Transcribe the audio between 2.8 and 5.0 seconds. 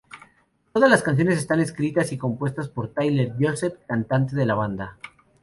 Tyler Joseph, cantante de la banda.